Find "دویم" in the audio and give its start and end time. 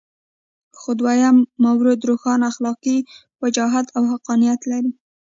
0.99-1.37